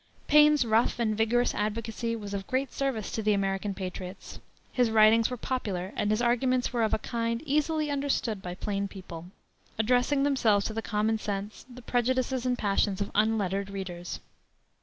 [0.27, 4.39] Paine's rough and vigorous advocacy was of great service to the American patriots.
[4.73, 8.87] His writings were popular and his arguments were of a kind easily understood by plain
[8.87, 9.27] people,
[9.77, 14.19] addressing themselves to the common sense, the prejudices and passions of unlettered readers.